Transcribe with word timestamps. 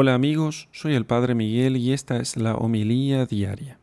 Hola 0.00 0.14
amigos, 0.14 0.68
soy 0.70 0.94
el 0.94 1.06
Padre 1.06 1.34
Miguel 1.34 1.76
y 1.76 1.92
esta 1.92 2.18
es 2.18 2.36
la 2.36 2.54
homilía 2.54 3.26
diaria. 3.26 3.80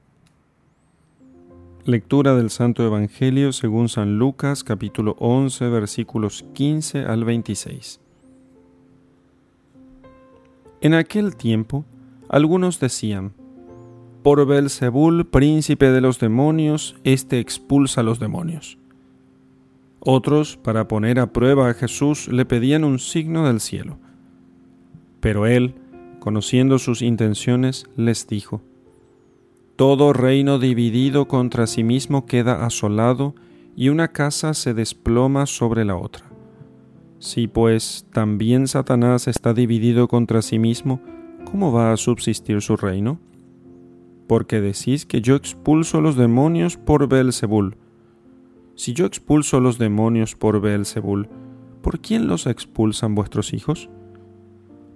Lectura 1.83 2.35
del 2.35 2.51
Santo 2.51 2.85
Evangelio 2.85 3.51
según 3.51 3.89
San 3.89 4.17
Lucas 4.17 4.63
capítulo 4.63 5.17
11 5.19 5.67
versículos 5.67 6.45
15 6.53 6.99
al 6.99 7.25
26. 7.25 7.99
En 10.79 10.93
aquel 10.93 11.35
tiempo, 11.35 11.83
algunos 12.29 12.79
decían, 12.79 13.33
Por 14.23 14.47
Belzebul, 14.47 15.25
príncipe 15.25 15.91
de 15.91 15.99
los 15.99 16.17
demonios, 16.19 16.95
éste 17.03 17.39
expulsa 17.39 17.99
a 17.99 18.03
los 18.05 18.21
demonios. 18.21 18.77
Otros, 19.99 20.55
para 20.55 20.87
poner 20.87 21.19
a 21.19 21.33
prueba 21.33 21.69
a 21.69 21.73
Jesús, 21.73 22.29
le 22.29 22.45
pedían 22.45 22.85
un 22.85 22.99
signo 22.99 23.45
del 23.45 23.59
cielo. 23.59 23.97
Pero 25.19 25.45
él, 25.45 25.75
conociendo 26.25 26.79
sus 26.79 27.03
intenciones, 27.03 27.85
les 27.95 28.25
dijo, 28.25 28.63
Todo 29.75 30.11
reino 30.11 30.57
dividido 30.57 31.27
contra 31.27 31.67
sí 31.67 31.83
mismo 31.83 32.25
queda 32.25 32.65
asolado, 32.65 33.35
y 33.75 33.89
una 33.89 34.07
casa 34.07 34.55
se 34.55 34.73
desploma 34.73 35.45
sobre 35.45 35.85
la 35.85 35.95
otra. 35.95 36.25
Si 37.19 37.47
pues 37.47 38.07
también 38.11 38.67
Satanás 38.67 39.27
está 39.27 39.53
dividido 39.53 40.07
contra 40.07 40.41
sí 40.41 40.57
mismo, 40.57 40.99
¿cómo 41.43 41.71
va 41.71 41.91
a 41.91 41.97
subsistir 41.97 42.59
su 42.63 42.75
reino? 42.75 43.19
Porque 44.25 44.61
decís 44.61 45.05
que 45.05 45.21
yo 45.21 45.35
expulso 45.35 46.01
los 46.01 46.15
demonios 46.15 46.75
por 46.75 47.07
Beelzebul. 47.07 47.77
Si 48.73 48.93
yo 48.93 49.05
expulso 49.05 49.59
los 49.59 49.77
demonios 49.77 50.33
por 50.33 50.59
Beelzebul, 50.59 51.29
¿por 51.83 51.99
quién 51.99 52.27
los 52.27 52.47
expulsan 52.47 53.13
vuestros 53.13 53.53
hijos? 53.53 53.91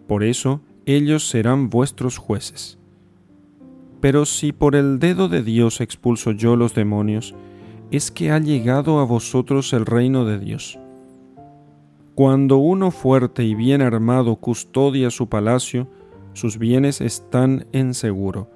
Por 0.07 0.23
eso 0.23 0.61
ellos 0.95 1.29
serán 1.29 1.69
vuestros 1.69 2.17
jueces. 2.17 2.77
Pero 4.01 4.25
si 4.25 4.51
por 4.51 4.75
el 4.75 4.99
dedo 4.99 5.27
de 5.27 5.43
Dios 5.43 5.81
expulso 5.81 6.31
yo 6.31 6.55
los 6.55 6.73
demonios, 6.73 7.35
es 7.91 8.11
que 8.11 8.31
ha 8.31 8.39
llegado 8.39 8.99
a 8.99 9.05
vosotros 9.05 9.73
el 9.73 9.85
reino 9.85 10.25
de 10.25 10.39
Dios. 10.39 10.79
Cuando 12.15 12.57
uno 12.57 12.91
fuerte 12.91 13.43
y 13.43 13.55
bien 13.55 13.81
armado 13.81 14.35
custodia 14.35 15.09
su 15.09 15.29
palacio, 15.29 15.87
sus 16.33 16.57
bienes 16.57 17.01
están 17.01 17.67
en 17.71 17.93
seguro. 17.93 18.49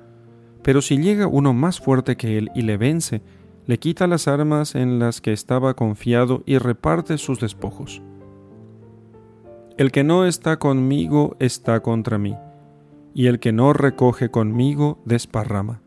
Pero 0.62 0.82
si 0.82 0.98
llega 0.98 1.28
uno 1.28 1.54
más 1.54 1.80
fuerte 1.80 2.16
que 2.16 2.38
él 2.38 2.52
y 2.56 2.62
le 2.62 2.78
vence, 2.78 3.22
le 3.66 3.80
quita 3.80 4.08
las 4.08 4.28
armas 4.28 4.76
en 4.76 5.00
las 5.00 5.22
que 5.22 5.34
estaba 5.34 5.74
confiado 5.74 6.44
y 6.46 6.58
reparte 6.58 7.18
sus 7.18 7.40
despojos. 7.40 8.02
El 9.84 9.92
que 9.92 10.06
no 10.06 10.26
está 10.26 10.60
conmigo 10.60 11.36
está 11.40 11.82
contra 11.82 12.18
mí, 12.18 12.38
y 13.14 13.28
el 13.28 13.42
que 13.42 13.52
no 13.52 13.74
recoge 13.74 14.32
conmigo 14.32 14.98
desparrama. 15.04 15.82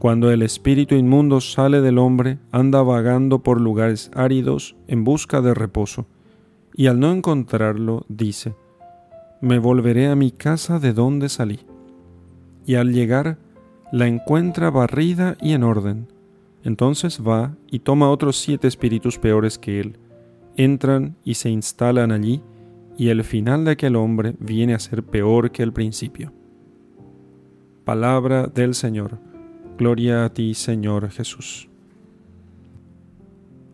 Cuando 0.00 0.32
el 0.32 0.42
espíritu 0.42 0.96
inmundo 0.96 1.40
sale 1.40 1.80
del 1.80 1.96
hombre, 1.96 2.40
anda 2.50 2.82
vagando 2.82 3.44
por 3.44 3.60
lugares 3.60 4.10
áridos 4.16 4.74
en 4.88 5.04
busca 5.04 5.42
de 5.42 5.54
reposo, 5.54 6.08
y 6.74 6.88
al 6.88 6.98
no 6.98 7.12
encontrarlo, 7.12 8.04
dice, 8.08 8.56
Me 9.40 9.60
volveré 9.60 10.08
a 10.08 10.16
mi 10.16 10.32
casa 10.32 10.80
de 10.80 10.92
donde 10.92 11.28
salí. 11.28 11.60
Y 12.66 12.74
al 12.74 12.92
llegar, 12.92 13.38
la 13.92 14.08
encuentra 14.08 14.72
barrida 14.72 15.36
y 15.40 15.52
en 15.52 15.62
orden. 15.62 16.08
Entonces 16.64 17.20
va 17.24 17.54
y 17.70 17.78
toma 17.78 18.10
otros 18.10 18.38
siete 18.38 18.66
espíritus 18.66 19.20
peores 19.20 19.56
que 19.56 19.78
él, 19.78 20.00
entran 20.56 21.16
y 21.24 21.34
se 21.34 21.50
instalan 21.50 22.12
allí, 22.12 22.42
y 22.96 23.08
el 23.08 23.24
final 23.24 23.64
de 23.64 23.72
aquel 23.72 23.96
hombre 23.96 24.34
viene 24.38 24.74
a 24.74 24.78
ser 24.78 25.02
peor 25.02 25.50
que 25.50 25.62
el 25.62 25.72
principio. 25.72 26.32
Palabra 27.84 28.46
del 28.46 28.74
Señor. 28.74 29.18
Gloria 29.76 30.24
a 30.24 30.32
ti, 30.32 30.54
Señor 30.54 31.10
Jesús. 31.10 31.68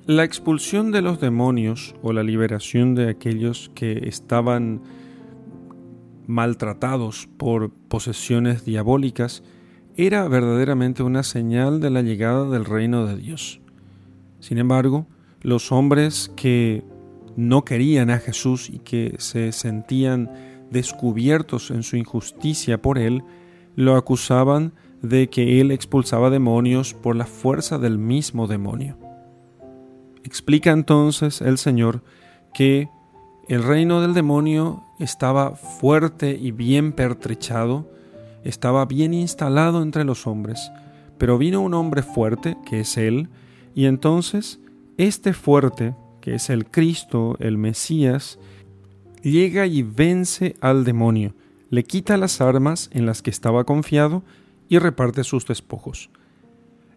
La 0.06 0.24
expulsión 0.24 0.90
de 0.90 1.02
los 1.02 1.20
demonios 1.20 1.94
o 2.02 2.12
la 2.12 2.22
liberación 2.22 2.94
de 2.94 3.08
aquellos 3.08 3.70
que 3.74 4.08
estaban 4.08 4.80
maltratados 6.26 7.28
por 7.36 7.70
posesiones 7.70 8.64
diabólicas 8.64 9.42
era 9.96 10.26
verdaderamente 10.28 11.02
una 11.02 11.22
señal 11.22 11.80
de 11.80 11.90
la 11.90 12.02
llegada 12.02 12.48
del 12.48 12.64
reino 12.64 13.06
de 13.06 13.16
Dios. 13.16 13.60
Sin 14.40 14.58
embargo, 14.58 15.06
los 15.42 15.72
hombres 15.72 16.30
que 16.36 16.84
no 17.36 17.64
querían 17.64 18.10
a 18.10 18.18
Jesús 18.18 18.68
y 18.70 18.78
que 18.78 19.14
se 19.18 19.52
sentían 19.52 20.30
descubiertos 20.70 21.70
en 21.70 21.82
su 21.82 21.96
injusticia 21.96 22.80
por 22.80 22.98
él, 22.98 23.22
lo 23.76 23.96
acusaban 23.96 24.72
de 25.02 25.30
que 25.30 25.60
él 25.60 25.70
expulsaba 25.70 26.30
demonios 26.30 26.94
por 26.94 27.16
la 27.16 27.26
fuerza 27.26 27.78
del 27.78 27.98
mismo 27.98 28.46
demonio. 28.46 28.98
Explica 30.24 30.70
entonces 30.70 31.40
el 31.40 31.56
Señor 31.58 32.02
que 32.52 32.88
el 33.48 33.62
reino 33.62 34.00
del 34.00 34.14
demonio 34.14 34.84
estaba 34.98 35.52
fuerte 35.52 36.38
y 36.40 36.52
bien 36.52 36.92
pertrechado, 36.92 37.90
estaba 38.44 38.84
bien 38.84 39.14
instalado 39.14 39.82
entre 39.82 40.04
los 40.04 40.26
hombres, 40.26 40.70
pero 41.18 41.38
vino 41.38 41.60
un 41.60 41.74
hombre 41.74 42.02
fuerte, 42.02 42.56
que 42.64 42.80
es 42.80 42.96
Él, 42.96 43.28
y 43.74 43.86
entonces 43.86 44.60
este 45.06 45.32
fuerte, 45.32 45.94
que 46.20 46.34
es 46.34 46.50
el 46.50 46.66
Cristo, 46.66 47.36
el 47.40 47.56
Mesías, 47.56 48.38
llega 49.22 49.66
y 49.66 49.82
vence 49.82 50.56
al 50.60 50.84
demonio, 50.84 51.34
le 51.70 51.84
quita 51.84 52.18
las 52.18 52.42
armas 52.42 52.90
en 52.92 53.06
las 53.06 53.22
que 53.22 53.30
estaba 53.30 53.64
confiado 53.64 54.22
y 54.68 54.78
reparte 54.78 55.24
sus 55.24 55.46
despojos. 55.46 56.10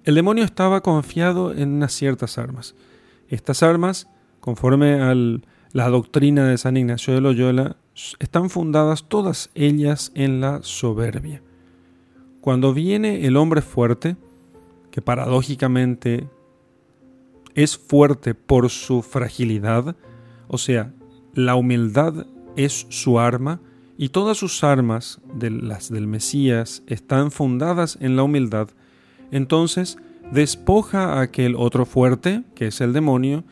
El 0.04 0.16
demonio 0.16 0.44
estaba 0.44 0.82
confiado 0.82 1.54
en 1.54 1.70
unas 1.76 1.94
ciertas 1.94 2.38
armas. 2.38 2.76
Estas 3.30 3.64
armas, 3.64 4.10
conforme 4.42 5.02
a 5.02 5.16
la 5.72 5.88
doctrina 5.88 6.46
de 6.46 6.58
San 6.58 6.76
Ignacio 6.76 7.14
de 7.14 7.22
Loyola, 7.22 7.78
están 8.20 8.50
fundadas 8.50 9.08
todas 9.08 9.50
ellas 9.56 10.12
en 10.14 10.42
la 10.42 10.60
soberbia. 10.62 11.42
Cuando 12.42 12.74
viene 12.74 13.26
el 13.26 13.38
hombre 13.38 13.62
fuerte, 13.62 14.18
que 14.92 15.02
paradójicamente 15.02 16.28
es 17.56 17.78
fuerte 17.78 18.34
por 18.36 18.70
su 18.70 19.02
fragilidad, 19.02 19.96
o 20.48 20.58
sea, 20.58 20.94
la 21.34 21.56
humildad 21.56 22.28
es 22.56 22.86
su 22.90 23.20
arma 23.20 23.60
y 23.98 24.10
todas 24.10 24.38
sus 24.38 24.64
armas, 24.64 25.22
de 25.34 25.50
las 25.50 25.90
del 25.90 26.08
Mesías, 26.08 26.84
están 26.88 27.32
fundadas 27.32 27.98
en 28.02 28.16
la 28.16 28.24
humildad, 28.24 28.70
entonces 29.32 29.98
despoja 30.32 31.14
a 31.14 31.22
aquel 31.22 31.56
otro 31.56 31.86
fuerte, 31.86 32.44
que 32.56 32.68
es 32.68 32.82
el 32.82 32.94
demonio, 32.94 33.44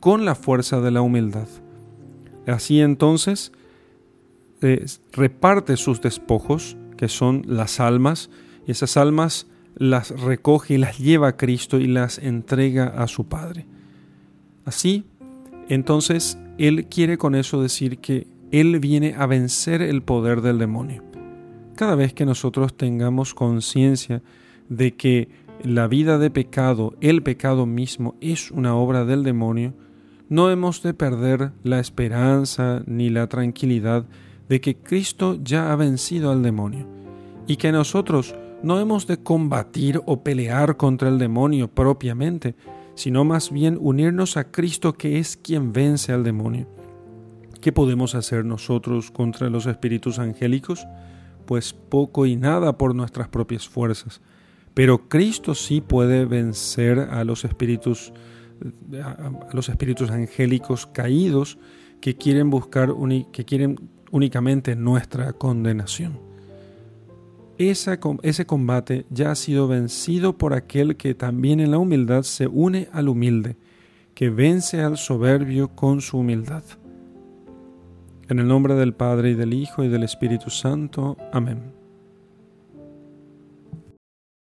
con 0.00 0.24
la 0.24 0.34
fuerza 0.34 0.80
de 0.80 0.90
la 0.90 1.02
humildad. 1.02 1.48
Así 2.46 2.80
entonces 2.80 3.52
eh, 4.62 4.84
reparte 5.12 5.76
sus 5.76 6.00
despojos, 6.00 6.76
que 6.96 7.08
son 7.08 7.42
las 7.46 7.80
almas, 7.80 8.30
y 8.66 8.72
esas 8.72 8.96
almas 8.96 9.46
las 9.74 10.10
recoge 10.10 10.74
y 10.74 10.78
las 10.78 10.98
lleva 10.98 11.28
a 11.28 11.36
Cristo 11.36 11.78
y 11.78 11.86
las 11.86 12.18
entrega 12.18 12.86
a 12.86 13.06
su 13.08 13.24
Padre. 13.24 13.66
Así, 14.64 15.04
entonces, 15.68 16.38
Él 16.58 16.86
quiere 16.86 17.18
con 17.18 17.34
eso 17.34 17.62
decir 17.62 17.98
que 17.98 18.26
Él 18.50 18.78
viene 18.80 19.14
a 19.16 19.26
vencer 19.26 19.82
el 19.82 20.02
poder 20.02 20.40
del 20.40 20.58
demonio. 20.58 21.02
Cada 21.76 21.94
vez 21.94 22.12
que 22.12 22.26
nosotros 22.26 22.76
tengamos 22.76 23.34
conciencia 23.34 24.22
de 24.68 24.94
que 24.94 25.28
la 25.62 25.86
vida 25.86 26.18
de 26.18 26.30
pecado, 26.30 26.94
el 27.00 27.22
pecado 27.22 27.66
mismo, 27.66 28.16
es 28.20 28.50
una 28.50 28.74
obra 28.74 29.04
del 29.04 29.22
demonio, 29.22 29.74
no 30.28 30.50
hemos 30.50 30.82
de 30.82 30.94
perder 30.94 31.52
la 31.62 31.78
esperanza 31.78 32.82
ni 32.86 33.10
la 33.10 33.28
tranquilidad 33.28 34.06
de 34.48 34.60
que 34.60 34.76
Cristo 34.76 35.38
ya 35.42 35.72
ha 35.72 35.76
vencido 35.76 36.30
al 36.30 36.42
demonio 36.42 36.86
y 37.46 37.56
que 37.56 37.72
nosotros 37.72 38.34
no 38.62 38.78
hemos 38.78 39.06
de 39.06 39.18
combatir 39.22 40.00
o 40.06 40.22
pelear 40.22 40.76
contra 40.76 41.08
el 41.08 41.18
demonio 41.18 41.68
propiamente, 41.68 42.54
sino 42.94 43.24
más 43.24 43.50
bien 43.50 43.76
unirnos 43.80 44.36
a 44.36 44.50
Cristo 44.50 44.92
que 44.94 45.18
es 45.18 45.36
quien 45.36 45.72
vence 45.72 46.12
al 46.12 46.24
demonio. 46.24 46.68
¿Qué 47.60 47.72
podemos 47.72 48.14
hacer 48.14 48.44
nosotros 48.44 49.10
contra 49.10 49.50
los 49.50 49.66
espíritus 49.66 50.18
angélicos? 50.18 50.86
Pues 51.46 51.72
poco 51.72 52.26
y 52.26 52.36
nada 52.36 52.78
por 52.78 52.94
nuestras 52.94 53.28
propias 53.28 53.68
fuerzas. 53.68 54.20
Pero 54.74 55.08
Cristo 55.08 55.54
sí 55.54 55.80
puede 55.80 56.24
vencer 56.24 56.98
a 56.98 57.24
los 57.24 57.44
espíritus 57.44 58.12
a 59.02 59.32
los 59.52 59.68
espíritus 59.68 60.10
angélicos 60.12 60.86
caídos 60.86 61.58
que 62.00 62.16
quieren 62.16 62.48
buscar 62.48 62.94
que 63.32 63.44
quieren 63.44 63.90
únicamente 64.12 64.76
nuestra 64.76 65.32
condenación 65.32 66.31
ese 67.58 68.46
combate 68.46 69.06
ya 69.10 69.30
ha 69.30 69.34
sido 69.34 69.68
vencido 69.68 70.36
por 70.36 70.54
aquel 70.54 70.96
que 70.96 71.14
también 71.14 71.60
en 71.60 71.70
la 71.70 71.78
humildad 71.78 72.22
se 72.22 72.46
une 72.46 72.88
al 72.92 73.08
humilde, 73.08 73.56
que 74.14 74.30
vence 74.30 74.80
al 74.80 74.96
soberbio 74.96 75.68
con 75.68 76.00
su 76.00 76.18
humildad. 76.18 76.64
En 78.28 78.38
el 78.38 78.48
nombre 78.48 78.74
del 78.74 78.94
Padre 78.94 79.30
y 79.30 79.34
del 79.34 79.52
Hijo 79.52 79.84
y 79.84 79.88
del 79.88 80.04
Espíritu 80.04 80.50
Santo. 80.50 81.16
Amén. 81.32 81.81